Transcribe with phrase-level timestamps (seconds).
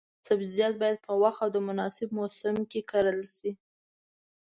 [0.27, 3.51] سبزیجات باید په وخت او د مناسب موسم کې کرل شي.